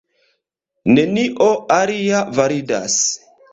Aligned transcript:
Nenio 0.93 1.51
alia 1.77 2.25
validas. 2.41 2.99